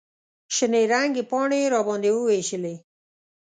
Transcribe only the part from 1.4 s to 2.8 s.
یې راباندې ووېشلې.